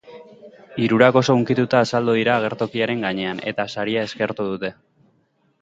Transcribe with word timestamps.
Hirurak 0.85 1.19
oso 1.21 1.35
hunkituta 1.41 1.81
azaldu 1.87 2.15
dira 2.21 2.37
agertokiaren 2.39 3.05
gainean, 3.07 3.45
eta 3.53 3.69
saria 3.75 4.07
eskertu 4.11 4.49
dute. 4.53 4.77